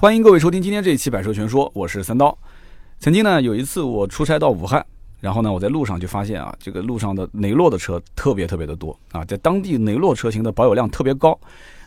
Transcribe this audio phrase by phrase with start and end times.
[0.00, 2.34] 欢迎各位收听今天这一期《百车全说》，我是三刀。
[3.00, 4.82] 曾经呢，有一次我出差到武汉，
[5.20, 11.38] 然后呢，我在路上就发现啊，这个路上的雷诺的车特别特别的多啊，在当地雷诺车型的保有量特别高。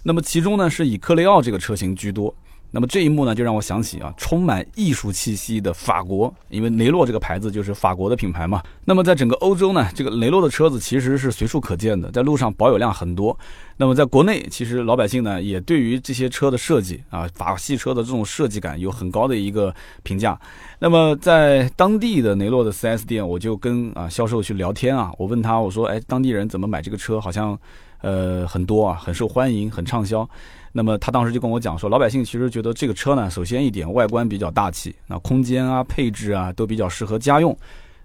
[0.04, 2.32] 那么其中呢，是以科雷傲这个车型居多。
[2.76, 8.64] 那么这一幕呢，就让我想起啊，充满艺术气息的法国，因为雷诺这个牌子就是法国的品牌嘛。
[8.84, 13.38] 那么在整个欧洲呢，这个雷诺的车子其实是随处可见的，在路上保有量很多。
[13.78, 19.72] 那么在国内，其实老百姓呢，也对于这些车的设计啊，法系车的这种设计感有很高的一个
[20.02, 20.36] 评价。
[20.80, 27.22] 那么在当地的雷诺的 4S 店，我就跟啊销售去聊天啊，我问他，我说，哎，当地人怎么买这个车？
[27.22, 27.56] 好像
[28.02, 30.28] 呃很多啊，很受欢迎，很畅销。
[30.76, 37.56] 那么他当时就跟我讲说，老百姓其实觉得这个车呢，首先一点外观比较大气，那空间啊、配置啊都比较适合家用，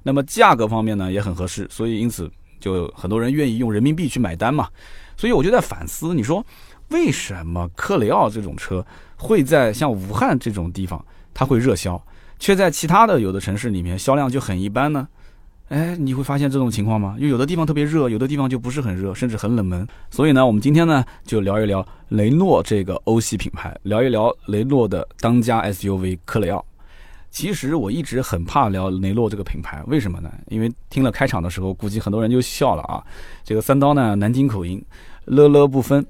[0.02, 4.68] 那么价格方面呢也很合适，所以因此就很多人愿意用人民币去买单嘛。
[5.16, 6.44] 所以我就在反思，你说
[6.90, 12.00] 为什么克雷奥这种车会在像武汉这种地方它会热销，
[12.38, 15.08] 却在其他的有的城市里面销量就很一般呢？
[15.68, 17.14] 哎，你会发现这种情况吗？
[17.18, 19.86] 因为有的地方特别热，有的地方就不是很热，甚至很冷门。
[20.10, 26.64] 所以呢，我们今天呢就聊一聊雷诺这个欧系品牌，聊一聊雷诺的当家 SUV 科雷傲。
[27.30, 30.32] 其实我一直很怕聊雷诺这个品牌，为什么呢？
[30.48, 33.04] 因为听了开场的时候，估计很多人就笑了啊。
[33.44, 34.82] 这个三刀呢，南京口音，
[35.26, 36.04] 乐乐不分。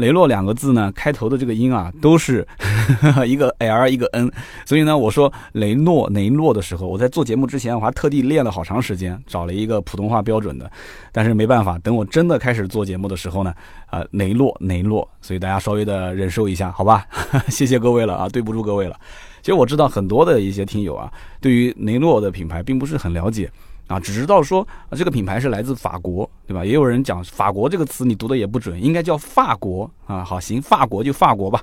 [0.00, 2.46] 雷诺两个字呢，开头的这个音啊，都是
[3.26, 4.30] 一个 L 一个 N，
[4.64, 10.68] 所以呢，我说雷诺雷诺的时候，我在做节目之前，我还特地练了好长时间，找了一个普通话标准的，
[11.12, 13.54] 但是没办法，等我真的开始做节目的时候呢，
[13.86, 17.06] 啊，雷诺雷诺，所以大家稍微的忍受一下，好吧？
[17.48, 18.96] 谢谢各位了啊，对不住各位了。
[19.42, 23.50] 其实我知道很多的一些听友啊，对于雷诺的品牌并不是很了解。
[23.90, 26.64] 啊，只知道说这个品牌是来自法国，对吧？
[26.64, 30.22] 也有人讲法国这个词你读的也不准，应该叫法国啊。
[30.22, 31.60] 好，行，法国就法国吧。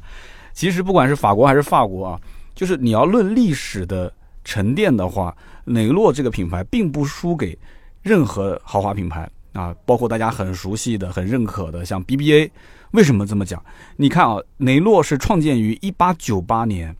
[0.51, 2.19] 其实不管是法国还是法国啊，
[2.53, 4.11] 就是你要论历史的
[4.43, 5.33] 沉淀的话，
[5.63, 7.57] 雷诺这个品牌并不输给
[8.01, 12.51] 任何豪华品牌啊，包括大家很熟悉的、很认可的像 BBA。
[12.91, 13.63] 为什么这么讲？
[13.95, 16.93] 你看啊，雷诺是创建于一八九八年，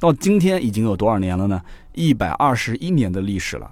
[0.00, 1.60] 到今天已经有多少年了呢？
[1.92, 3.70] 一百二十一年的历史了。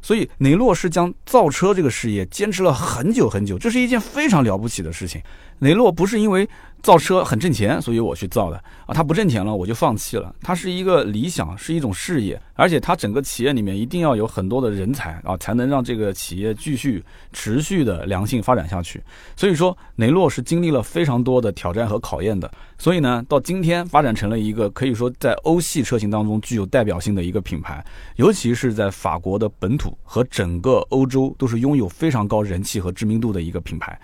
[0.00, 5.20] 所以雷诺是将造车这个事业坚持了很久很久，这是一件非常了不起的事情。
[5.60, 6.48] 雷诺不是因为
[6.82, 8.56] 造车很挣钱，所以我去造的
[8.86, 10.34] 啊，它不挣钱了我就放弃了。
[10.40, 19.02] 它是一个理想，是一种事业，而且它整个企业里面一定要有很多的人才啊，才能让这个企业继续持续的良性发展下去。
[19.36, 22.50] 所以说，雷诺是经历了非常多的挑战和考验的。
[22.78, 27.84] 所以呢，到今天发展成了一个可以说在欧系车型当中具有代表性的一个品牌，
[28.16, 33.98] 尤其是在法国的本土和整个欧洲都是拥有非常高人气和知名度的一个品牌。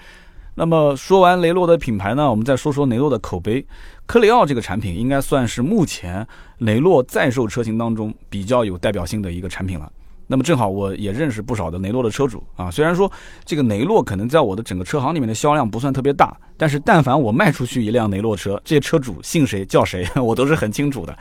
[0.57, 3.67] 那么说完雷诺的品牌呢，我们再说说雷诺的口碑。
[4.07, 6.27] 科雷傲这个产品应该算是目前
[6.59, 9.91] 雷诺在售车型当中比较有代表性的一个产品了。
[10.27, 13.11] 那么正好我也认识不少的雷诺的车主啊，虽然说
[13.45, 21.17] 这个雷诺可能在我的整个车行里面的销量不算特别大，但是但凡我卖出去一辆雷诺车，这些车主姓谁叫谁， 我都是很清楚的。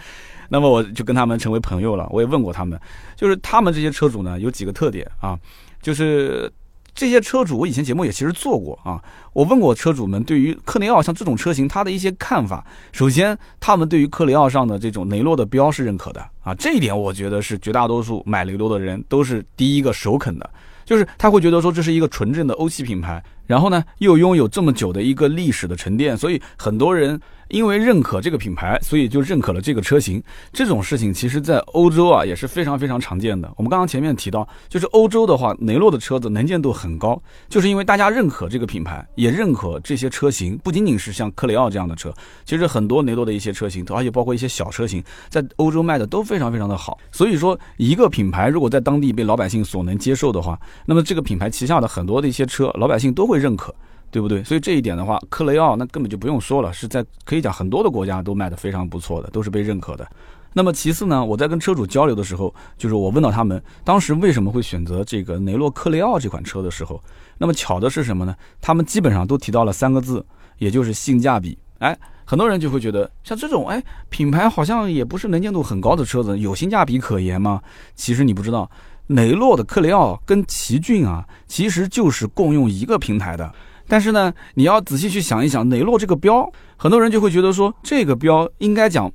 [0.47, 2.07] 那么我就跟他们成为朋友了。
[2.11, 2.79] 我也问过他们，
[3.15, 5.39] 就是他们这些车主呢有几个特点啊，
[5.81, 6.51] 就是。
[6.95, 9.03] 这些车主，我以前节目也其实做过啊。
[9.33, 12.65] 我问过车主们对于克雷奥像这种车型，他的一些看法。
[12.91, 20.49] 首先，他们对于克雷奥上的这种雷诺的标是认可的啊，这一点我觉得是绝大多数买雷诺的人都是第一个首肯的，
[20.85, 27.19] 就是他会觉得说这是一个纯正的欧系品牌，然后呢又拥有这么久的一个历史的沉淀，所以很多人。
[27.49, 30.23] 因为认可这个品牌，所以就认可了这个车型。
[30.51, 33.51] 这种事情其实，在欧洲啊也是非常非常常见的。
[33.57, 40.57] 我们刚刚前面提到，就是欧洲的话，雷诺的车子能见度很高，就是因为大家认可这个品牌，也认可这些车型。
[40.57, 42.13] 不仅仅是像克雷奥这样的车，
[42.45, 46.97] 其实很多雷诺的一些车型，而且包括一些小车型，在欧洲卖的都非常非常的好。
[47.11, 53.73] 所以说，一个品牌如果在当地被老百姓所能接受的话，那么这个品牌旗下的很多的一些车，老百姓都会认可。
[54.13, 54.43] 对不对？
[54.43, 60.07] 所以这一点的话，克雷奥那根本就不用说了，是在可以讲很多的国家都卖的非常不错的，都是被认可的。
[60.53, 67.01] 那么其次呢，我在跟车主交流的时候，就是我问到他们当时为什么会选择这个雷诺克雷奥这款车的时候，
[67.37, 68.35] 那么巧的是什么呢？
[68.61, 70.25] 他们基本上都提到了三个字，
[70.59, 71.57] 也就是性价比。
[71.79, 77.61] 哎，很多人就会觉得像这种哎品牌好像也不是能见度很高的车子，有性价比可言吗？
[77.95, 78.69] 其实你不知道，
[79.07, 83.51] 雷诺的克雷奥跟奇骏啊，其实就是共用一个平台的。
[83.85, 89.11] 但是呢，你要仔细去想一想，雷诺这个标，很多人就会觉得说，这个标应该讲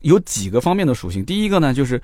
[0.00, 1.24] 有几个方面的属性。
[1.24, 2.00] 第一个呢，就是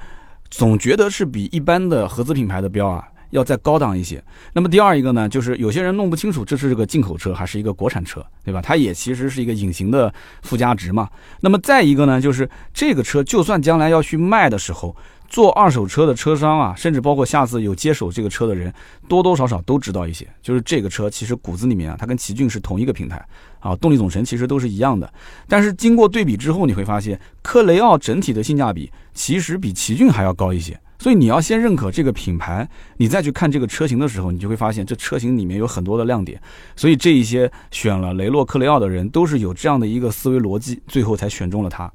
[0.50, 4.22] 总觉得是比一般的合资品牌的标啊要再高档一些。
[4.52, 8.62] 那么第二一个呢，就是有些人弄不清楚这是个进口车还是一个国产车，对吧？
[8.62, 10.12] 它也其实是一个隐形的
[10.42, 11.08] 附加值嘛。
[11.40, 14.94] 那么再一个呢，就是这个车就算将来要去卖的时候。
[15.28, 18.72] 做二手车的车商啊，甚至包括下次有接手这个车的人，
[19.08, 20.26] 多多少少都知道一些。
[20.40, 23.24] 就是这个车其实骨子里面啊，它跟奇骏是同一个平台
[23.60, 25.12] 啊，动力总成其实都是一样的。
[25.48, 30.78] 但是经过对比之后，你会发现克雷奥整体的性价比其实比奇骏还要高一些。
[31.00, 32.66] 所以你要先认可这个品牌，
[32.96, 36.40] 你再去看这个车型的时候，你就会发现这车型里面有很多的亮点。
[36.76, 41.92] 所以这一些选了雷诺克雷奥的人，都是有这样的一个思维逻辑，最后才选中了它。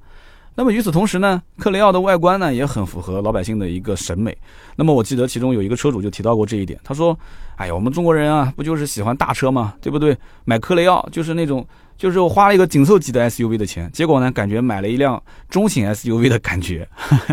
[0.56, 4.38] 那么与此同时呢，克雷奥的外观呢也很符合老百姓的一个审美。
[4.76, 7.18] 那么我记得其中有一个车主就提到过这一点，他说
[7.56, 9.74] ：“哎呀，我们中国人啊，不就是喜欢大车吗？
[9.82, 10.18] 对不对？
[10.44, 11.66] 买克雷奥就是那种，
[11.98, 16.86] 就是我花了一个紧凑级的 SUV 的钱，结果呢，感觉买了一辆中型 SUV 的感觉，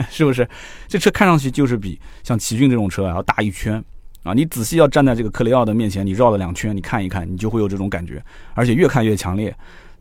[0.08, 0.48] 是不是？
[0.86, 3.82] 这车看上去就是比像奇骏这种车啊要大一圈
[4.22, 4.32] 啊！
[4.34, 8.22] 你仔细要站在这个克雷奥的面前，你绕了两圈，你看一看，你就会有这种感觉，
[8.54, 9.52] 而且越看越强烈。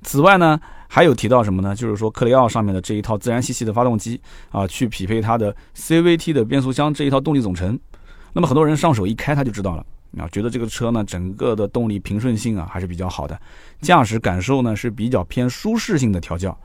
[0.03, 0.59] 此外呢。”
[0.95, 1.75] 还有提到什么呢？
[1.75, 4.17] 就是说克雷奥上面的这一套自然吸气的发动机
[4.49, 7.77] 啊，去匹配它的 CVT 的变速箱这一套动力总成。
[8.31, 9.85] 那么很多人上手一开他就知道了
[10.17, 13.37] 啊，觉得这个车呢整个的动力平顺性啊还是比较好的，
[13.81, 16.57] 驾驶感受呢是比较偏舒适性的调教。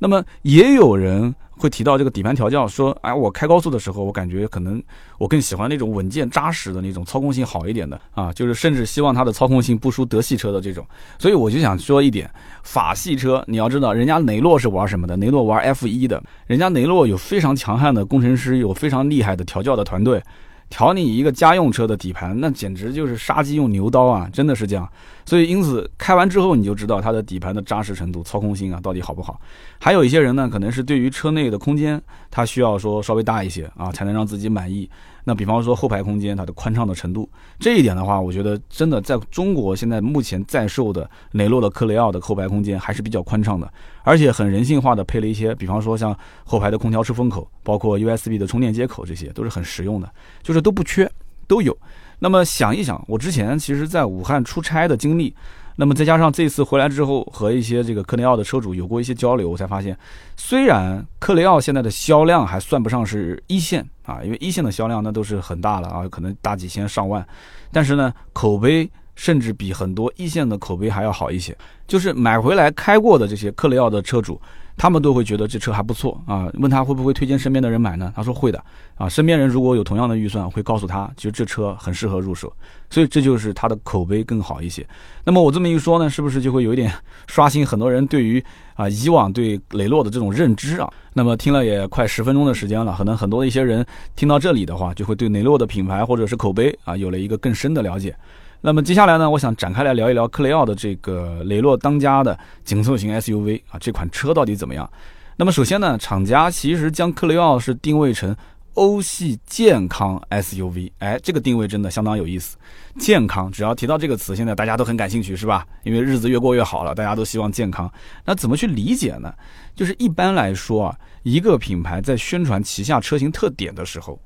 [0.00, 1.32] 那么也有人。
[1.58, 4.82] 会提到这个底盘调教，说，哎，我开高速的时候，我感觉可能
[5.18, 10.86] 我更喜欢那种稳健扎实的那种，操控性好一点的啊，就是甚至希望它的操控性不输德系车的这种。
[11.18, 12.30] 所以我就想说一点，
[12.62, 15.16] 法系车你要知道，人家雷诺是玩什么的？
[15.16, 20.22] 雷诺玩 F 一的，人家雷诺有非常强悍的工程师，有非常厉害的调教的团队。
[20.68, 24.28] 调你一个家用车的底盘，那简直就是杀鸡用牛刀啊！
[24.32, 24.86] 真的是这样。
[25.26, 29.38] 所以因此开完之后，你就知道它的底盘的扎实程度、操控性啊到底好不好。
[29.78, 32.00] 还有一些人呢，可能是对于车内的空间，
[32.30, 34.88] 他需要说稍微大一些啊，才能让自己满意。
[35.24, 37.28] 那比方说后排空间，它的宽敞的程度，
[37.58, 43.68] 这一点的话，我觉得真的在中国现在目前在售的雷诺的科雷奥的后排空间还是比较宽敞的，
[44.04, 50.08] 而且很人性化的配了一些，比方说像后排的空调出风口，包括 USB 的充电接口，这些都是很实用的，
[50.44, 51.10] 就是都不缺，
[51.48, 51.76] 都有。
[52.18, 55.34] 那么想一想，我之前其实在武汉出差的经历。
[55.78, 59.94] 那么再加上这次回来之后，和一些这个克雷奥的车主有过一些交流，我才发现，
[60.34, 67.22] 虽然克雷奥现在的销量还算不上是一线啊，因为一线的销量那都是很大了啊，可能大几千上万，
[67.70, 71.54] 但是呢，口碑甚至比很多一线的口碑还要好一些。
[71.86, 74.40] 就是买回来开过的这些克雷奥的车主。
[74.76, 78.12] 他们都会觉得这车还不错啊，问他会不会推荐身边的人买呢？
[78.14, 78.62] 他说会的
[78.96, 82.52] 啊，身边人如果有同样的预算，会告诉他，其实这车很适合入手，
[82.90, 84.86] 所以这就是他的口碑更好一些。
[85.24, 86.92] 那么我这么一说呢，是不是就会有一点
[87.26, 88.42] 刷新很多人对于
[88.74, 90.92] 啊以往对雷诺的这种认知啊？
[91.14, 93.84] 那么听了也快十分钟的时间了，可能很多的一些人
[94.14, 98.14] 听到这里的话，就会对雷诺的品牌或者是口碑啊有了一个更深的了解。
[98.60, 104.90] 那么接下来呢，我想展开来聊一聊克雷奥的这个雷诺当家的紧凑型 SUV 啊，这款车到底怎么样？
[105.36, 108.34] 那么首先呢，厂家其实将克雷奥是定位成
[108.74, 112.56] 欧系健康 SUV，哎，这个定位真的相当有意思。
[112.98, 115.66] 健康，只要提到这个词，现在大家都很感兴趣，是吧？
[115.84, 117.90] 因为日子越过越好了，大家都希望健康。
[118.24, 119.32] 那怎么去理解呢？
[119.74, 124.18] 就是一般来说啊，一个品牌在宣传旗下车型特点的时候。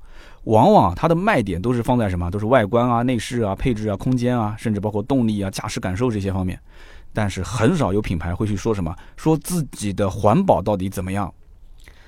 [0.44, 2.31] 往往它的卖点都是放在什么？
[2.31, 6.58] 都是外观啊、内饰啊、配置啊、空间啊，甚至包括动力啊、驾驶感受这些方面。
[7.12, 11.32] 但是很少有品牌会去说什么，说自己的环保到底怎么样。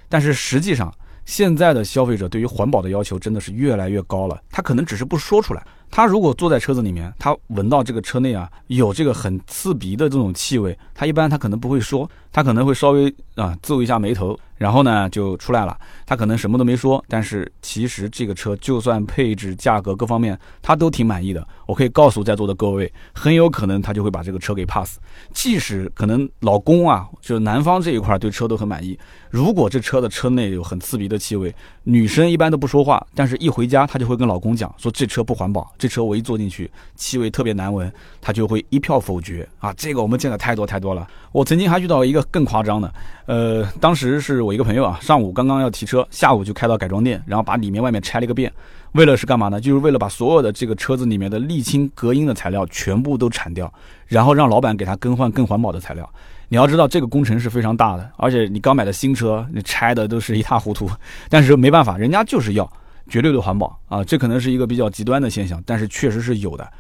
[0.08, 0.94] 但是实际上，
[1.24, 4.40] 现在的消费者对于环保的要求真的是越来越高了。
[4.50, 5.66] 他可能只是不说出来。
[5.92, 14.36] 他如果坐在车子里面，他闻到这个车内啊有这个很刺鼻的这种气味，他一般他可能不会说，他可能会稍微啊皱一下眉头。
[14.56, 15.76] 然后呢，就出来了。
[16.06, 21.44] 他可能什么都没说，但是其实这个车就算配置、价格各方面他都挺满意的。
[21.66, 25.00] 我可以告诉在座的各位，很有可能他就会把这个车给 pass。
[25.34, 28.96] 即使可能老公啊，就是男方这一块对车都很满意，
[29.30, 39.74] 如果这车的车内有很刺鼻的气味，女生一般都不说话，但是一回家她就会跟老公讲说这车不环保，这车我一坐进去气味特别难闻，他就会一票否决啊。
[39.76, 41.04] 这个我们见的太多太多了。
[41.32, 42.94] 我曾经还遇到一个更夸张的，
[43.26, 44.52] 呃，当时是我。
[44.52, 48.52] 一个朋友啊，上午刚刚要提车，下午就开到改装店，然后把里面外面拆了个遍，
[48.92, 49.58] 为了是干嘛呢？
[49.58, 53.72] 就是为了把所有的这个车子里面的沥青隔音的材料全部都铲掉，
[54.06, 56.06] 然后让老板给他更换更环保的材料。
[56.50, 60.86] 你要知道这个工程是非常大的，而且你刚买的新车，你拆的都是一塌糊涂。
[61.30, 62.70] 但是没办法，人家就是要
[63.08, 66.70] 绝对的环保啊，这可能是一个比较极端的现象，但是确实是有的，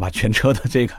[0.00, 0.94] 把全车的这个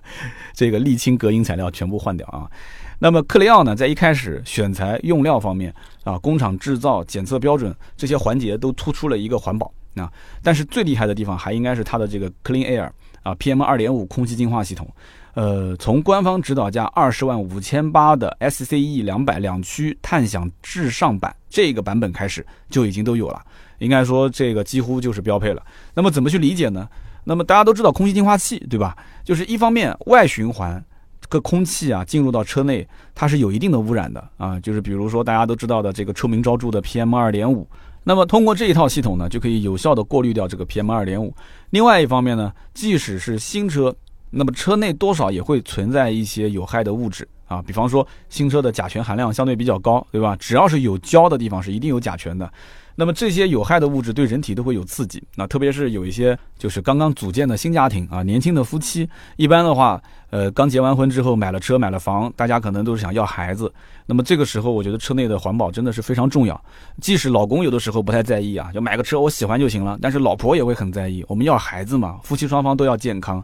[0.53, 2.49] 这个沥青隔音材料全部换掉啊。
[2.97, 10.11] 那么克雷奥呢，在一开始选材用料方面啊，工厂制造、检测标准这些环节都突出了一个环保啊。
[10.41, 12.89] 但是最厉害的地方还应该是它的这个 Clean Air
[13.21, 14.87] 啊，PM 二点五空气净化系统。
[15.33, 23.43] 呃，从官方指导价二十万五千八的 SCE 两百两驱探享至上版这个版本开始就已经都有了，
[23.79, 25.61] 应该说这个几乎就是标配了。
[25.93, 26.87] 那么怎么去理解呢？
[27.23, 28.95] 那么大家都知道空气净化器对吧？
[29.23, 30.83] 就是一方面外循环
[31.19, 37.67] 这个空气啊进入到车内，它是有一定的污染的啊，就是比如说大家都知道的这个臭名昭著的 PM 二点五。
[38.03, 41.33] 那么通过这一套系统呢，就可以有效的过滤掉这个 PM 二点五。
[41.71, 43.95] 另外一方面呢，即使是新车。
[44.37, 50.35] 那么车内多少也会存在一些有害的物质啊，比方说新车的甲醛含量相对比较高，对吧？
[50.37, 52.51] 只要是有胶的地方是一定有甲醛的。
[52.95, 63.71] 那么这些有害的物质对人体都会有刺激，那特别是有一些就是刚刚组建的新家庭啊，年轻的夫妻，一般的话，呃，刚结完婚之后买了车买了房，大家可能都是想要孩子。
[64.05, 66.59] 那么这个时候，我觉得车内的环保真的是非常重要。
[67.01, 71.25] 即使老公有的时候不太在意啊，就买个车我喜欢就行了，但是老婆也会很在意。
[71.27, 73.43] 我们要孩子嘛，夫妻双方都要健康。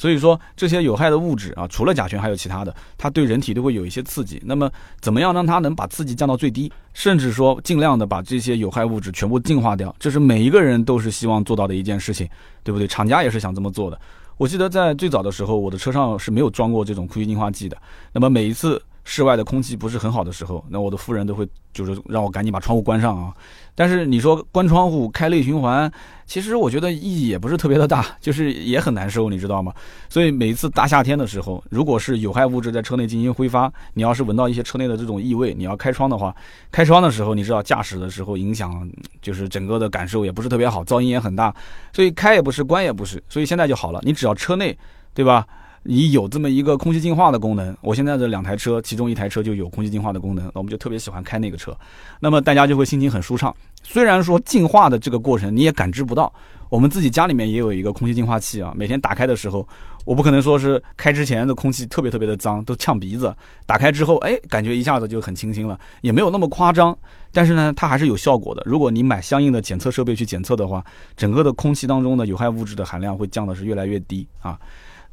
[0.00, 4.40] 所以说这些有害的物质啊，除了甲醛还有其他的，它对人体都会有一些刺激。
[4.46, 12.26] 那么怎么样让它能把刺激降到最低，甚至说尽量的把这些有害物质全部净化掉，这是每一个人都是希望做到的一件事情，
[12.64, 12.88] 对不对？
[12.88, 14.00] 厂家也是想这么做的。
[14.38, 17.76] 我记得在最早的时候，我的车上是没有装过这种空气净化器的。
[18.10, 18.82] 那么每一次。
[19.02, 23.34] 室外的空气不是很好的时候，那我的夫人都会就是让我赶紧把窗户关上啊。
[23.74, 25.90] 但是你说关窗户开内循环，
[26.30, 29.74] 其实我觉得意义也不是特别的大， 就是也很难受，你知道吗？
[30.08, 36.32] 所以每一次大夏天的时候，如果是有害物质在车内进行挥发，你要是闻到一些车内的这种异味，你要开窗的话，
[36.70, 38.88] 开窗的时候你知道驾驶的时候影响
[39.20, 41.52] 就是整个的感受也不是特别好，噪音也很大，
[41.92, 43.20] 所以开也不是，关也不是。
[43.28, 44.78] 所以现在就好了，你只要车内，
[45.12, 45.44] 对吧？
[45.82, 51.74] 你有这么一个空气净化的功能，我现在的两台车，其中一台车就有空气净化的功能，我们就特别喜欢开那个车，
[52.20, 53.54] 那么大家就会心情很舒畅。
[53.82, 56.30] 虽然说净化的这个过程你也感知不到，
[56.68, 59.66] 我们自己家里面也有一个空气净化器啊，每天打开的时候，
[60.04, 63.34] 我不可能说是开之前的空气特别特别的脏，都呛鼻子，
[63.64, 66.96] 打开之后，哎，感觉一下子就很清新了，也没有那么夸张，
[67.32, 68.62] 但是呢，它还是有效果的。
[68.66, 70.84] 如果你买相应的检测设备去检测的话，
[71.16, 74.60] 整个的空气当中的有害物质的含量会降的是越来越低啊。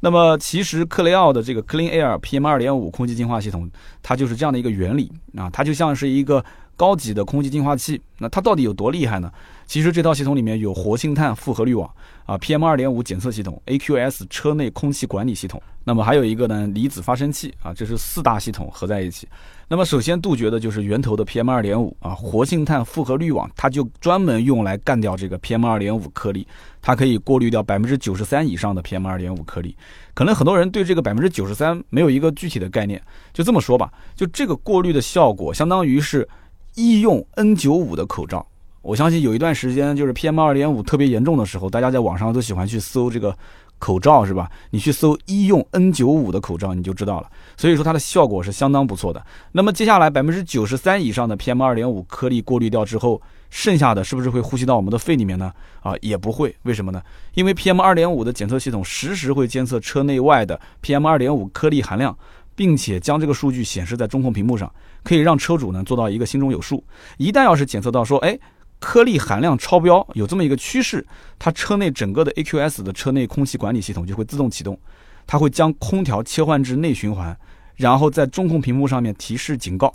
[0.00, 3.68] 那么其实克雷奥的这个 Clean Air PM 二点五空气净化系统，
[4.02, 6.44] 它就是这样的一个原理啊，它就像是一个
[6.78, 8.00] 高级的空气净化器。
[8.20, 9.30] 那它到底有多厉害呢？
[9.66, 11.88] 其实这套系统里面有活性炭复合滤网
[12.24, 19.28] 啊，PM 二点五检测系统，AQS 车内空气管理系统，那么还有一个呢离子发生器啊，这是四大系统合在一起。
[19.68, 26.48] 那么首先杜绝的就是源头的 PM 二点五啊，活性炭复合滤网，它就专门用来干掉这个 PM 二点五颗粒，
[26.80, 29.76] 它可以过滤掉百分之九十三以上的 PM 二点五颗粒。
[30.14, 33.00] 可能很多人对这个百分之九十三没有一个具体的概念，
[33.34, 36.26] 就这么说吧，就这个过滤的效果，相当于是
[36.74, 38.46] 医用 N 九五的口罩。
[38.82, 43.36] 我相信有一段时间就是 PM 二点五特别严重的时候，大家在网上都喜欢去搜这个。
[43.80, 44.50] 口罩是吧？
[44.70, 47.30] 你去搜医用 N95 的口罩，你就知道了。
[47.56, 49.24] 所以说它的效果是相当不错的。
[49.52, 55.52] 那么接下来百分之九十三以上的 PM2.5 颗粒过滤掉之后，剩下的是不是会呼吸到我们的肺里面呢？
[55.80, 56.52] 啊，也不会。
[56.64, 57.00] 为什么呢？
[57.34, 62.18] 因为 PM2.5 的检测系统实时会监测车内外的 PM2.5 颗粒含量，
[62.56, 64.68] 并且将这个数据显示在中控屏幕上，
[65.02, 66.84] 可以让车主呢做到一个心中有数。
[67.16, 68.38] 一旦要是检测到说，哎。
[68.80, 71.04] 颗粒含量超标有这么一个趋势，
[71.36, 74.78] 它车内整个的 AQS 的车内空气管理系统就会自动启动，
[75.26, 77.36] 它会将空调切换至内循环，
[77.74, 79.92] 然后在中控屏幕上面提示警告，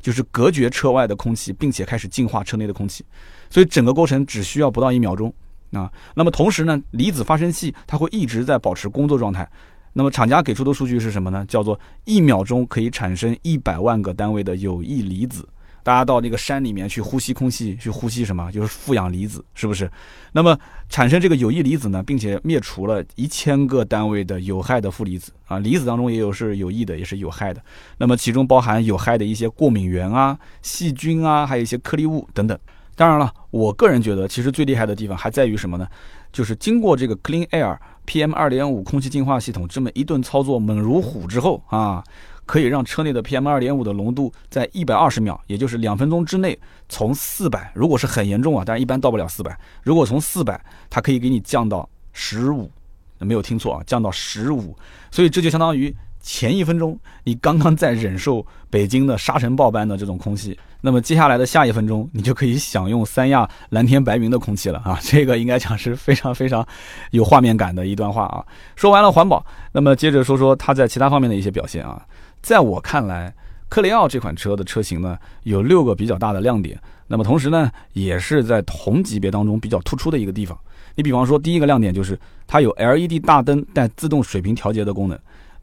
[0.00, 3.04] 就是隔绝车外的空气，并且开始净化车内的空气，
[3.50, 5.32] 所以整个过程只需要不到一秒钟
[5.70, 5.88] 啊。
[6.16, 9.48] 那么同时呢，离子发生器它会一直在保持工作状态。
[9.94, 11.44] 那么厂家给出的数据是什么呢？
[11.48, 15.48] 叫做一秒钟可以产生一百万个单位的有益离子。
[15.84, 18.50] 大家到那个山里面去呼吸空气，去呼吸什么？
[18.50, 19.90] 就是负氧离子，是不是？
[20.32, 20.58] 那么
[20.88, 25.58] 产生这个有益离子呢，并且灭除了一千个单位的有害的负离子啊。
[25.58, 27.62] 离子当中也有是有益的，也是有害的。
[27.98, 32.58] 那么其中包含有害的一些过敏原啊、细菌啊，还有一些颗粒物等等。
[32.96, 35.86] 当然了，我个人觉得，其实最厉害的地方还在于什么呢？
[36.32, 42.02] 就是经过这个 Clean Air PM 二点五空气净化系统这么一顿操作，猛如虎之后啊。
[42.46, 46.58] 可以让车内的 PM 二点五的浓度在一百二十秒，也就是两分钟之内，
[46.90, 49.58] 从四百，如果是很严重啊，但是一般到不了四百。
[49.82, 52.70] 如果从四百，它可以给你降到十五，
[53.18, 54.76] 没有听错啊，降到十五。
[55.10, 55.96] 所以这就相当于
[56.26, 64.98] 前一分钟你刚刚在忍受北京的沙尘暴般的这种空气，那么接下来的下一分钟，你就可以享用三亚蓝天白云的空气了啊！
[65.02, 66.66] 这个应该讲是非常非常
[67.10, 68.42] 有画面感的一段话啊。
[68.74, 72.02] 说完了环保，那么接着说说它在其他方面的一些表现啊。
[72.40, 73.34] 在我看来，
[73.68, 76.80] 克雷奥这款车的车型呢，有六个比较大的亮点。
[77.06, 80.58] 那那么同时呢，也是在同级别当中比较突出的一个地方。
[80.96, 85.16] 你比方说，第一个亮点就是它有 LED 大灯带自动水平调节的功能。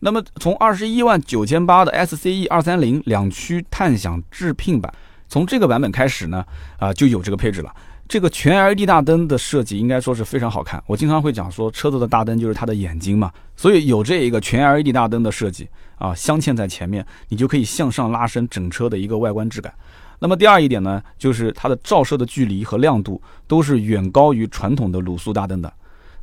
[0.03, 4.91] 那么从二十一万九千八的 SCE 二三零两驱探享智聘版，
[5.29, 6.43] 从这个版本开始呢，
[6.79, 7.72] 啊就有这个配置了。
[8.08, 10.84] 这个全 LED 大灯的设计应该说是非常好看。
[10.88, 19.72] 我经常会讲说，车子的大灯就是它的眼睛嘛，所以有这一个全 LED 大灯的设计啊，镶嵌在前面，你就可以向上拉伸整车的一个外观质感。
[20.17, 25.72] 那么第二一点呢，就是它的照射的距离和亮度都是远高于传统的卤素大灯的。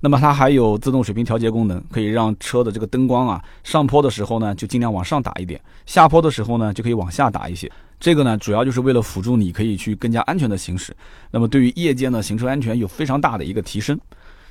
[0.01, 7.71] 那么它还有自动水平调节功能，可以让车的这个灯光啊，上坡的时候呢就尽量往上打一点，下坡的时候呢就可以往下打一些。
[7.99, 10.95] 这个呢主要就是为了辅助你可以去更加安全的行驶。
[11.31, 13.99] 那么对于夜间的行车安全有非常大的一个提升。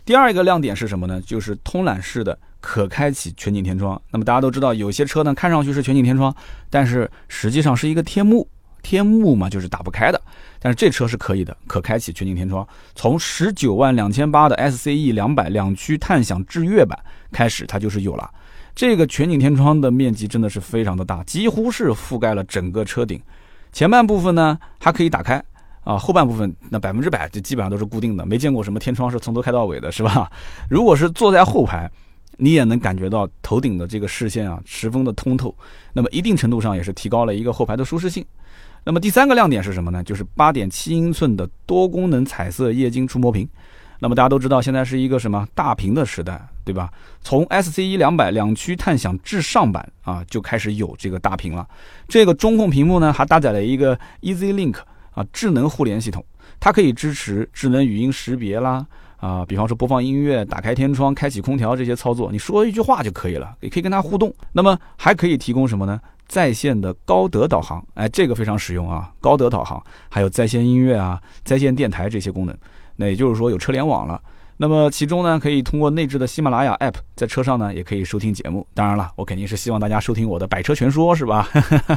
[0.04, 1.22] 第二一个亮点是什么呢？
[1.22, 4.02] 就是通揽式的可开启全景天窗。
[4.12, 6.34] 那么大家都知道，有些车呢看上去是全景天窗，
[6.70, 8.48] 但是实际上是一个天幕。
[8.84, 10.22] 天幕嘛就是打不开的。
[10.68, 12.68] 但是这车是可以的，可开启全景天窗。
[12.94, 17.00] 从十九万两千八的 SCE 两百两驱探享智悦版
[17.32, 18.30] 开始，它就是有了。
[18.76, 23.18] 这个全景天窗的面积真的是非常的大，几乎是覆盖了整个车顶。
[23.72, 25.42] 前半部分呢还可以打开
[25.86, 30.30] 啊，后半部分那百分之百就基本上都是固定的，没见过什么天窗是从头开到尾的，是吧？
[30.70, 31.90] 如果是坐在后排，
[32.36, 35.56] 你也能感觉到头顶的这个视线啊十分的通透，
[35.94, 38.26] 那么一定程度上也是提高了一个后排的舒适性。
[38.88, 40.02] 那么第三个亮点是什么呢？
[40.02, 43.46] 就是八点七英寸的多功能彩色液晶触摸屏。
[44.00, 46.90] 那么大家都知道，现在是一个什么大屏的时代，对吧？
[47.20, 51.68] 从 SCE 两百两驱探享至上版啊就开始有这个大屏了。
[52.08, 54.78] 这个中控屏幕呢，还搭载了一个 Easy Link
[55.12, 56.24] 啊智能互联系统，
[56.58, 64.34] 它可以支持智能语音识别啦啊，比方说播放音乐、打开天窗、开启空调这些操作，你说一句话就可以了，也可以跟它互动。
[64.54, 66.00] 那么还可以提供什么呢？
[66.28, 69.12] 在线的高德导航，哎，这个非常实用啊！
[69.22, 72.56] 高德导航，还有在线音乐啊、在线电台这些功能，
[72.98, 74.22] 那也就是说有车联网了。
[74.60, 78.66] 那么其中呢，可以通过内置的喜马拉雅 App，在车上呢也可以收听节目。
[78.74, 81.48] 当然了，我肯定是希望大家收听我的《百车全说》，是吧？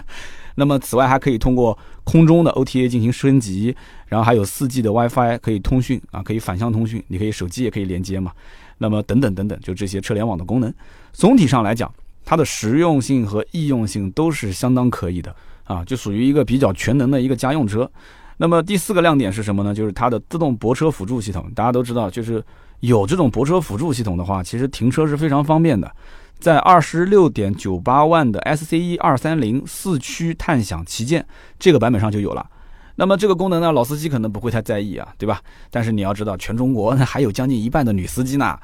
[0.57, 3.75] 那么此外还可以通过空中的 OTA 进行升级，
[4.09, 8.31] 然后还有 4G 的 WiFi 可以通讯啊，可以反向通讯，你可以手机也可以连接嘛。
[8.77, 10.73] 那么等等等等，就这些车联网的功能，
[11.13, 11.91] 总体上来讲。
[12.31, 17.91] 它的实用性和易用性都是相当可以的啊，就属于一个比较全能的一个家用车。
[18.37, 19.75] 那么第四个亮点是什么呢？
[19.75, 21.51] 就是它的自动泊车辅助系统。
[21.57, 22.41] 大家都知道，就是
[22.79, 25.91] 有这种泊车辅助系统的话，其实停车是非常方便的。
[26.39, 31.27] 在二十六点九八万的 SCE 二三零四驱探享旗舰
[31.59, 32.49] 这个版本上就有了。
[32.95, 35.41] 那么这个功能呢，老司机可能不会太在意啊，对吧？
[35.69, 38.57] 但是你要知道，全中国还有将近一半的女司机呢。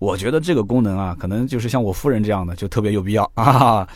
[0.00, 3.86] 我觉得这个功能啊，可能就是像我夫人这样的，就特别有必要 啊。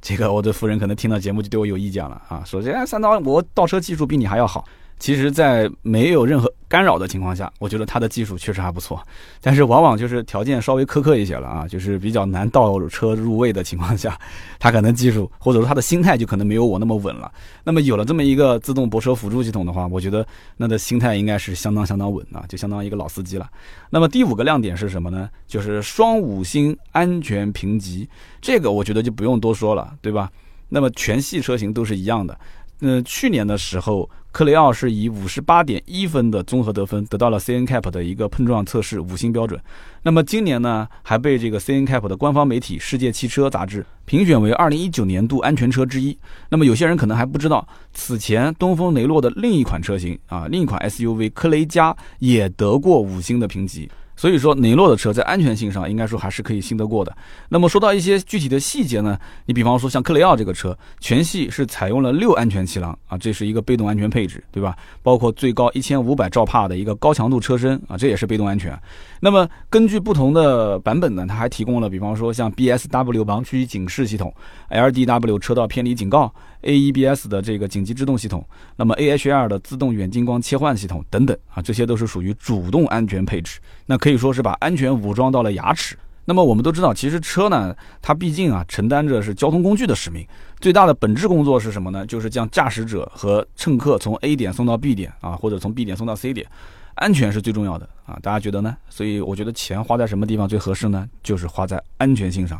[0.00, 4.64] 这个我的夫人可能听到节目就对我有意见了啊，首先三刀我倒车技术比你还要好。
[4.98, 8.98] 其实，在没有任何干扰的情况下，我觉得它的技术确实还不错。
[9.40, 14.18] 但是，往往就是条件稍微苛刻一些了啊，就是比较难倒车入位的情况下，
[14.58, 17.30] 它可能技术或者说它的心态就可能没有我那么稳了。
[17.64, 20.26] 那么，有了这么一个自动泊车辅助系统的话，我觉得
[20.56, 23.46] 那的心态应该是相当相当稳啊，就相当于一个老司机了。
[23.90, 25.28] 那么，第五个亮点是什么呢？
[25.46, 28.08] 就是双五星安全评级，
[28.40, 30.30] 这个我觉得就不用多说了，对吧？
[30.70, 32.36] 那么全系车型都是一样的。
[32.80, 39.58] 嗯，去年的时候，克雷奥是以五十八点一分的综合得分，得到了 C N CAP 的一个碰撞测试五星标准。
[40.02, 46.18] 那么今年呢，还被这个 C N CAP 的官方媒体《世界汽车杂志》评选为二零一九年度安全车之一。
[46.50, 53.88] 那么有些人可能还不知道，此前东风雷诺的另一款车型啊，另一款 S U V 科雷嘉也得过五星的评级。
[54.16, 57.14] 所以说，雷诺的车在安全性上应该说还是可以信得过的。
[57.48, 64.76] 那么说到一些具体的细节呢，你比方说像克雷奥这个车，全系是采用了六安全气囊啊，这是一个被动安全配置，对吧？
[65.02, 68.78] 包括最高一千五百兆帕的一个高强度车身啊，这也是被动安全。
[69.20, 74.32] 那么根据不同的版本呢，它还提供了比方说像 BSW 盲区警示系统、
[74.70, 76.32] LDW 车道偏离警告。
[76.64, 78.44] AEBS 的这个紧急制动系统，
[78.76, 83.60] 那么 AHR 的自动远近光切换系统等等啊，这些都是属于主动安全配置。
[83.86, 85.96] 那可以说是把安全武装到了牙齿。
[86.26, 90.26] 那么我们都知道，其实车呢，它毕竟啊，承担着是交通工具的使命，
[90.58, 92.06] 最大的本质工作是什么呢？
[92.06, 96.46] 就是将驾驶者和乘客从 A 点送到 B 点啊，或者从 B 点送到 C 点，
[96.94, 98.18] 安全是最重要的啊。
[98.22, 98.74] 大家觉得呢？
[98.88, 101.06] 所以我觉得钱花在什么地方最合适呢？
[101.22, 102.58] 就是花在安全性上。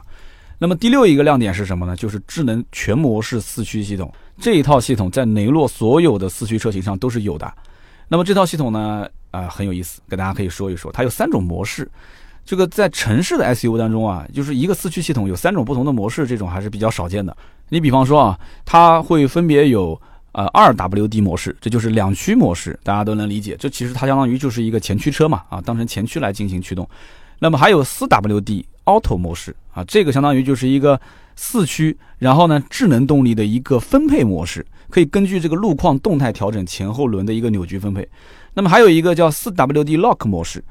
[0.58, 1.96] 那么第六一个亮点是什么呢？
[1.96, 4.12] 就是智能全模式四驱系统。
[4.40, 7.52] 这一套系统在雷诺所有的四驱车型上都是有的。
[8.08, 10.90] 那么这套系统呢，啊很有意思，跟大家可以说一说。
[10.92, 11.90] 它有三种模式。
[12.44, 17.34] 这个在城市的 SUV 当中啊，就是一个四驱系统有三种不同的模式，这种还是比较少见的。
[17.70, 19.98] 你比方说啊，它会分别有
[20.32, 23.56] 呃二 WD 模式，这就是两驱模式，大家都能理解。
[23.58, 26.86] 这其实它相当于就是一个前驱车嘛，啊，当成前驱来进行驱动。
[27.44, 30.98] 那么还有四 WD Auto 模式啊，这个相当于就是一个
[31.36, 38.08] 四驱，然后呢智能动力的一个分配模式，可以根据这个路况动态调整前后轮的一个扭矩分配。
[38.54, 40.64] 那么还有一个叫四 WD Lock 模式。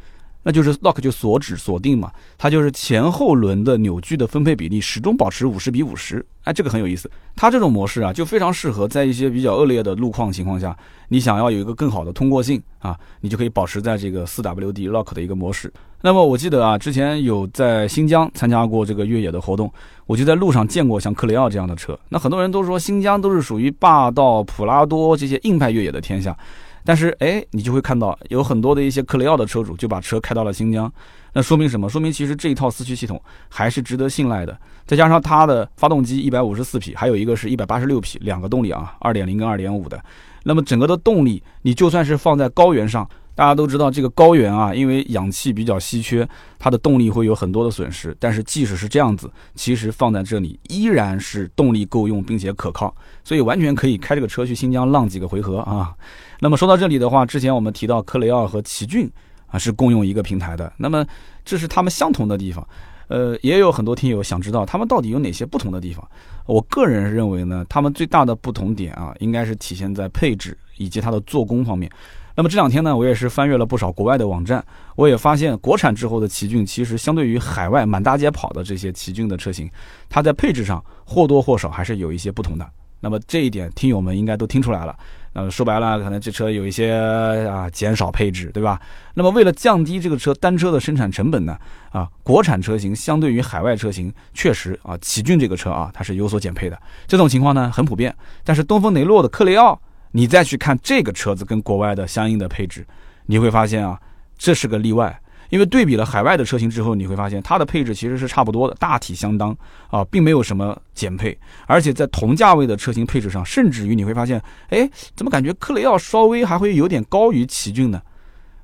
[0.43, 7.09] 那就是 lock 就锁止锁定嘛，它就是前后轮的扭矩的分配比例始终保持五十比五十，哎，这个很有意思。
[7.35, 10.75] 它这种模式啊，就非常适合在一些比较恶劣的路况情况下，
[11.07, 15.71] 你想要有一个更好的通过性啊，你就可以保持在这个四 WD lock 的一个模式。
[16.01, 19.71] 那么我记得啊，之前有在新疆参加过这个越野的活动，
[20.05, 21.97] 我就在路上见过像克雷奥这样的车。
[22.09, 26.37] 那很多人都说新疆都是属于霸道普拉多这些硬派越野的天下。
[26.85, 30.91] 但是，哎，你就会看到有很多的一些克雷奥的车主就把车开到了新疆，
[31.33, 31.89] 那说明什么？
[31.89, 34.57] 说明其实这一套四驱系统还是值得信赖的。
[34.85, 40.03] 再加上它的发动机一百五十四匹，还有一个是一百八十六匹，两个动力啊，二点零跟二点五的。
[40.43, 43.09] 那么整个的动力，你就算是放在高原上。
[43.35, 46.27] 大家都知道这个高原啊，因为氧气比较稀缺，
[46.59, 48.15] 它的动力会有很多的损失。
[48.19, 55.93] 但是即使是这样子，其实放在这里依然是动力够用并且可靠，所以完全可以开这个车去新疆浪几个回合啊。
[56.39, 59.09] 那么说到这里的话，之前我们提到科雷傲和奇骏
[59.47, 61.05] 啊是共用一个平台的，那么
[61.43, 62.67] 这是他们相同的地方。
[63.07, 66.07] 呃，也有很多听友想知道他们到底有哪些不同的地方。
[66.45, 71.91] 我个人认为呢，他们最大的不同点啊，应该是体现在配置以及它的做工方面。
[72.35, 74.63] 那么这两天呢，我也是翻阅了不少国外的网站，
[74.95, 79.69] 我也发现国产之后的奇骏，其实相对于海外满大街跑的这些奇骏的车型，
[80.09, 82.67] 它在配置上或多或少还是有一些不同的。
[83.01, 84.95] 那么这一点，听友们应该都听出来了。
[85.33, 88.79] 呃，说白了，可能这车有一些啊减少配置，对吧？
[89.13, 91.57] 那么为了降低这个车单车的生产成本呢，
[91.91, 96.79] 啊，国产车型相对于海外车型，确实啊，奇骏这个车啊，它是有所减配的。
[97.05, 99.79] 这种情况呢很普遍，但是东风雷诺的克雷奥。
[100.13, 102.87] 你再去看这个车子跟国外的相应的配置，
[103.25, 103.99] 你会发现啊，
[104.37, 105.19] 这是个例外。
[105.49, 109.55] 因为对比了海外的车型之后，你会发现它的配置其实是差不多的，大体相当
[109.89, 111.37] 啊，并没有什么减配。
[111.67, 118.01] 而且在同价位的车型配置上，甚至于你会发现，哎，怎么感觉克雷奥稍微还会有点高于奇骏呢？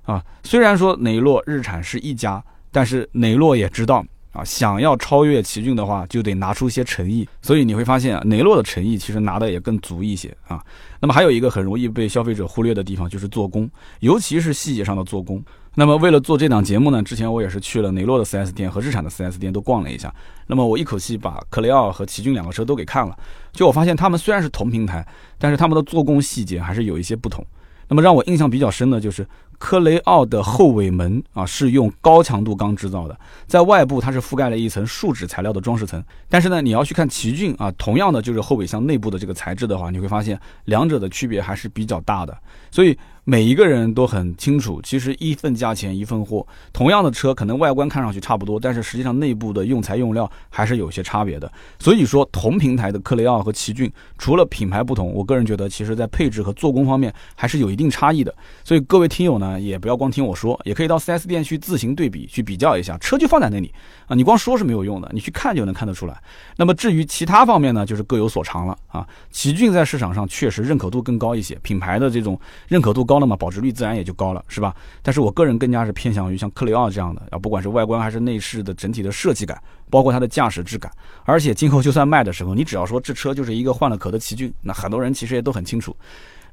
[0.03, 4.03] 啊，虽然说雷诺日产是一家，但是雷诺也知道。
[4.32, 7.28] 啊，想要超越奇骏的话，就得拿出一些诚意。
[7.42, 10.63] 所以你会发现啊，雷诺的诚意其实拿的也更足一些啊。
[11.00, 13.70] 那么还有一个很容易被消费者忽略的地方，就是做工，
[14.02, 15.44] 尤其是细节上的做工。
[15.74, 20.13] 那么为了做这档节目呢，之前我也是去了雷诺的 4S 店和日产的 4S 店都逛了一下。
[20.46, 23.18] 那么我一口气把克雷奥和奇骏两个车都给看了，
[23.52, 27.46] 就我发现他们虽然是同平台，但是他们的做工细节还是有一些不同。
[27.88, 29.26] 那么让我印象比较深的就是。
[29.60, 36.04] 科雷傲的后尾门啊是用高强度钢制造的，在外部它是覆盖了一层树脂材料的装饰层。
[36.28, 42.36] 但是呢，你要去看奇骏啊，同样的就是后尾箱内部的这个材质的话，你会发现两者的区别还是比较大的。
[42.72, 42.98] 所以。
[43.26, 46.43] 每一个人都很清楚，其实一份价钱一份货。
[46.74, 51.52] 同样的车，可能外观看上去差不多，但是实际上内部的用材用料还是有些差别的。
[51.78, 58.34] 所以说，同平台的克雷奥和奇骏，除了品牌不同，我个人觉得，其实在配置和做工方面还是有一定差异的。
[58.63, 62.97] 所以各位听友呢，也不要光听我说，也可以到 4S 店去自行对比，去比较一下。
[62.97, 63.71] 车就放在那里
[64.07, 66.19] 啊，你光说是没有用的，你去看就能看得出来。
[66.57, 69.07] 那么至于其他方面呢，就是各有所长了啊。
[69.29, 73.19] 奇骏在市场上确实认可度更高一些，品牌的这种认可度高。
[73.19, 74.73] 了嘛保值率自然也就高了，是吧？
[75.03, 80.89] 但是我个人更加是偏向于像克雷奥这样的啊，不管是外观还是内饰的整体的设计感，包括它的驾驶质感。
[81.25, 85.93] 而且今后就算卖的时候，你只要说这车就是一个换了壳的奇骏，那很多人其实也都很清楚。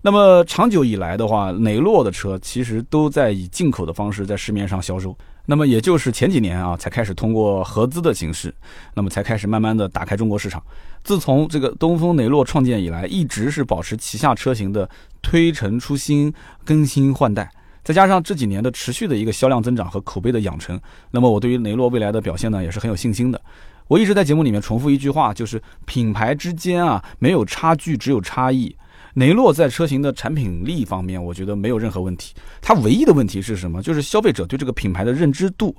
[0.06, 5.18] 那么长久以来的话，雷诺的车其实都在以进口的方式在市面上销售。
[5.46, 8.54] 那么也就是前几年啊，才开始通过合资的形式，
[8.94, 10.62] 那么才开始慢慢的打开中国市场。
[11.02, 14.88] 自从这个东风雷诺创建以来，一直是保持旗下车型的
[15.20, 16.32] 推陈出新、
[16.64, 17.50] 更新换代，
[17.82, 23.40] 再加上这几年的持续的一个销量增长和口碑的养成，那么我对于雷诺未来的表现呢，也是很有信心的。
[23.88, 28.72] 我一直在节目里面重复一句话，就是品牌之间啊，没有差距，只有差异。
[29.16, 32.34] 雷诺在车型的产品力方面，我觉得没有任何问题。
[32.60, 33.82] 它唯一的问题是什么？
[33.82, 35.74] 就是消费者对这个品牌的认知度，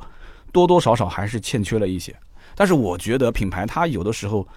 [0.52, 2.16] 多多少少还是欠缺了一些。
[2.56, 4.48] 但是我觉得品牌它有的时候，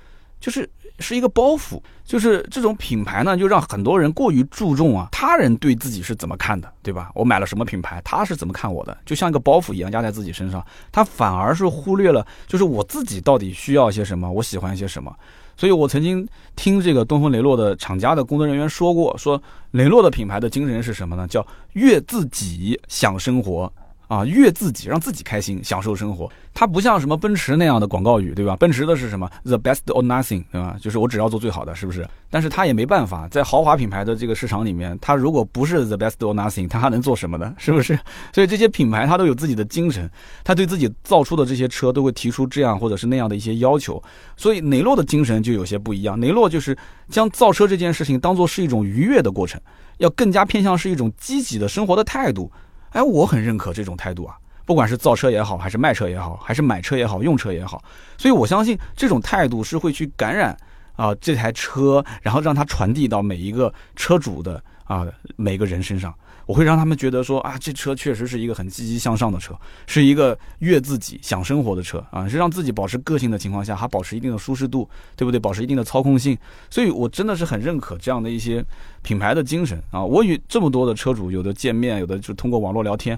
[0.41, 0.67] 就是
[0.99, 7.11] 是一个包袱，就是这种品牌呢，就让很多人过于注重啊，他人对自己是怎么看的，对吧？
[7.15, 15.15] 我买了什么品牌，他是怎么看我的，就像一个包袱一样压在自己身上，他反而是忽略了，就是我自己到底需要些什么，我喜欢些什么。
[15.61, 19.43] 所以我曾经听这个东风雷诺的厂家的工作人员说过，说
[19.73, 21.29] 雷诺的品牌的精神是什么呢？
[21.29, 23.71] 叫悦自己享生活
[24.11, 26.29] 啊，悦自己，让自己开心，享受生活。
[26.53, 28.57] 它不像什么奔驰那样的广告语，对吧？
[28.57, 30.77] 奔驰的是什么？The best or nothing，对吧？
[30.81, 32.05] 就是我只要做最好的，是不是？
[32.29, 37.55] 但是它也没办法，在豪华品牌的这个市场里面，它如果不是 the best or nothing，它还能做什么呢？
[37.57, 37.97] 是不是？
[38.35, 40.11] 所以这些品牌它都有自己的精神，
[40.43, 44.03] 它对自己造出的这些车都会提出这样或者是那样的一些要求。
[44.37, 46.21] 所以雷诺的精神就有些不一样。
[46.21, 46.77] 雷诺就是
[47.09, 49.61] 将造车这件事情当做是一种愉悦的过程，
[49.99, 52.51] 要更加偏向是一种积极的生活的态度。
[52.91, 57.83] 哎，我很认可这种态度啊，不管是造车也好，还是卖车也好，还是买车也好，用车也好，
[58.19, 60.57] 所以我相信这种态度是会去感染
[60.97, 66.15] 啊这台车，然后让它传递到每一个车主的啊每个人身上。
[66.51, 75.39] 我会让他们觉得说啊，这车确实是一个很积极向上的车，是一个悦自己、想生活的车啊，是让自己保持个性的情况下，还保持一定的舒适度，对不对？
[75.39, 76.37] 保持一定的操控性。
[76.69, 78.65] 所以我真的是很认可这样的一些
[79.01, 80.05] 品牌的精神啊。
[80.05, 83.17] 我与这么多的车主有的见面，有的就通过网络聊天，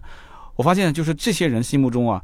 [0.54, 2.22] 我发现就是这些人心目中啊，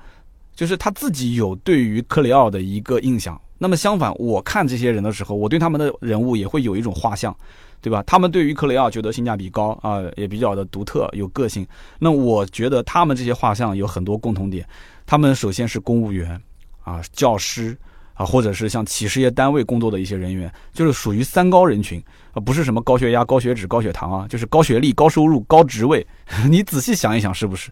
[0.54, 3.40] 就是他自己有对于克雷奥的一个印象。
[3.56, 7.34] 那么相反，我看这些人的时候，我对他们的人物也会有一种画像。
[7.80, 8.02] 对吧？
[8.06, 11.66] 他们对于克雷奥觉得性价比高啊，也比较的独特有个性。
[11.98, 14.66] 那我觉得他们这些画像有很多共同点。
[15.06, 16.40] 他们首先是公务员
[16.82, 17.76] 啊、教师
[18.14, 26.06] 啊，或者是像企事业单位工作的一些人员，就是属于三高人群啊，不是什么高血压、高血脂、高血糖啊，就是高学历、高收入、高职位。
[26.50, 27.70] 你仔细想一想，是不是？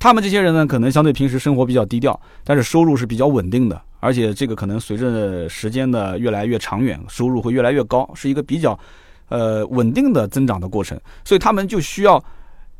[0.00, 8.78] 他们这些人呢，可能相对平时生活比较低调，但是收入是比较稳定的，而且这个可能随着时间的越来越长远，收入会越来越高，是一个比较。
[9.28, 12.22] 呃，稳定的增长的过程，所以他们就需要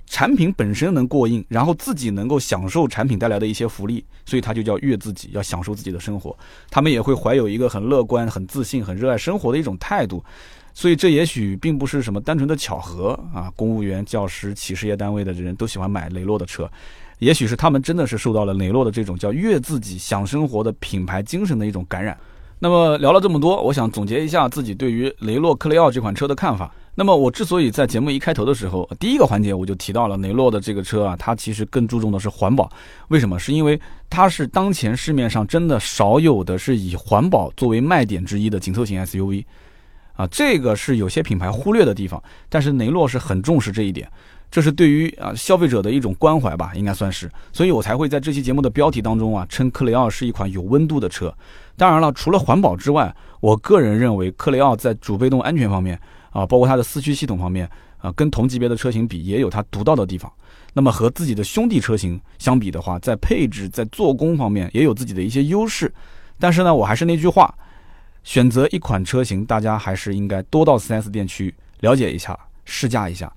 [0.07, 6.37] 产品本身能过硬，然后自己能够享受产品带来的一些福利，所以他就叫悦自己，要享受自己的生活。
[6.71, 10.23] 他们也会怀有一个很乐观、很自信、很热爱生活的一种态度，
[10.75, 13.51] 所以这也许并不是什么单纯的巧合啊。
[13.57, 16.71] 公务员、教师、企事业单位的人都喜欢买雷诺的车，
[17.19, 22.17] 也许是他们真的是受到了雷诺的这种叫悦自己、享生活的品牌精神的一种感染。
[22.65, 26.75] 那么聊了这么多，我想总结一下自己对于雷诺克雷奥这款车的看法。
[26.95, 32.73] 那么我之所以在节目一开头的时候，第一个环节我就提到了雷诺的这个车啊，它其实更注重的是环保。
[33.09, 33.39] 为什么？
[33.39, 39.45] 是因为它是当前市面上真的少有的是以环保作为卖点之一的紧凑型 SUV，
[40.15, 44.11] 啊，这个是有些品牌忽略的地方，但是雷诺是很重视这一点。
[44.51, 51.35] 这是对于啊消费者的一种关怀吧，应该算是，所以我才会在这期节目的标题当中啊，称克雷奥是一款有温度的车。
[51.77, 55.99] 当然了，除了环保之外，我个人认为克雷奥在主被动安全方面
[56.31, 60.33] 啊，包括它的四驱系统方面啊，跟同级别的车型比，也有它独到的地方。
[60.73, 65.93] 那么和自己的兄弟车型相比的话，在配置、在做工方面也有自己的一些优势。
[66.39, 67.53] 但是呢，我还是那句话，
[68.23, 73.33] 选择一款车型，大家还是应该多到 4S 店去了解一下、试驾一下。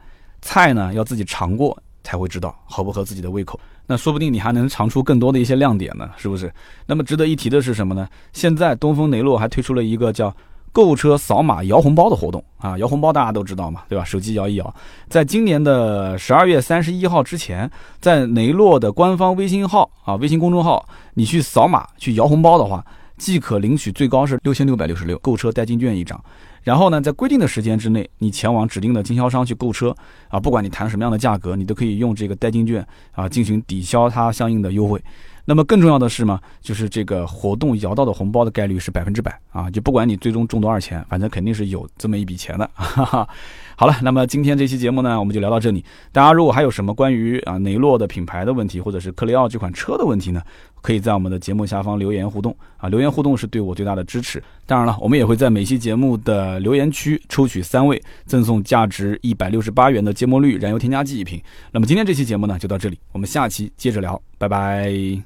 [0.48, 6.50] 菜呢要自己尝过才会知道合不合自己的胃口，那说不定你还能尝出更多的一些亮点呢，是不是？
[6.86, 8.08] 那么值得一提的是什么呢？
[8.32, 10.34] 现在东风雷诺还推出了一个叫
[10.72, 14.06] 购车扫码摇红包的活动啊，摇红包大家都知道嘛，对吧？
[14.06, 14.74] 手机摇一摇，
[15.10, 22.86] 在今年的十二月三十一号之前，在雷诺的官方微信号啊，微信公众号，你去扫码去摇红包的话，
[23.18, 26.24] 即可领取最高是六千六百六十六购车代金券一张。
[26.64, 29.96] 然后呢，在规定的时间之内，你前往指定的经销商去购车
[30.28, 35.02] 啊，不管你谈什么样的价格，你都可以用这个代金券啊进行抵消它相应的优惠。
[35.50, 42.70] 那么更重要的是嘛，就是这个活动摇到的红包的概率是百分之百啊，就不管你最终中多少钱，反正肯定是有这么一笔钱的。
[42.76, 43.30] 哈哈。
[43.78, 45.86] 好了，那么今天这期节目呢，我们就聊到这里。
[46.12, 50.42] 大家如果还有什么关于啊雷诺的品牌的问题，或者是克雷奥这款车的问题呢？
[50.82, 54.42] 可以在我们的节目下方留言互动啊，留言互动是对我最大的支持。
[54.66, 61.42] 当然了，我们也会在每期节目的留言区抽取三位，赠送价值一百六十八元的芥末绿燃油添加剂一瓶。
[61.72, 65.22] 那么今天这期节目呢，就到这里，我们下期接着聊，拜拜。